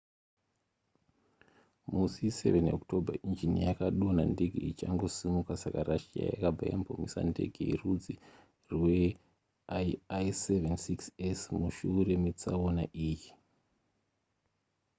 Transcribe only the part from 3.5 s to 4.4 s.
yakadonha